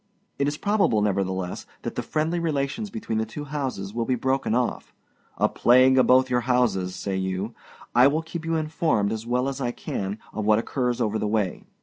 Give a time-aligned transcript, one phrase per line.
[0.39, 4.55] It is probable, nevertheless, that the friendly relations between the two houses will be broken
[4.55, 4.95] off.
[5.39, 7.53] âA plague oâ both your houses,â say you.
[7.93, 11.27] I will keep you informed, as well as I can, of what occurs over the
[11.27, 11.65] way.